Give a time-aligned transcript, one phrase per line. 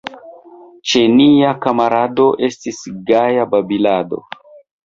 [0.91, 4.23] Ĉe nia kamarado Estis gaja babilado!